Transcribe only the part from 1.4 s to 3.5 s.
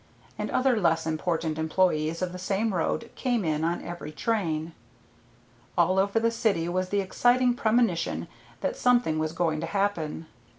employees of the same road came